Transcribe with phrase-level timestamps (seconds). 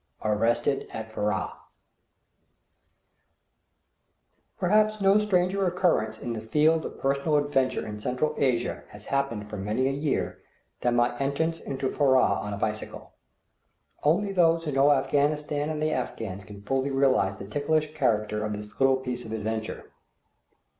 [0.23, 1.53] ARRESTED AT FURRAH.
[4.57, 9.47] Perhaps no stranger occurrence in the field of personal adventure in Central Asia has happened
[9.47, 10.41] for many a year
[10.79, 13.13] than my entrance into Furrah on a bicycle.
[14.01, 18.53] Only those who know Afghanistan and the Afghans can fully realize the ticklish character of
[18.53, 19.91] this little piece of adventure.